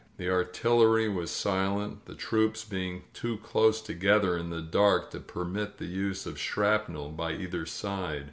[0.17, 5.19] The artillery was silent, the troops being too close to gether in the dark to
[5.19, 8.19] permit the use of shrapnel by either side.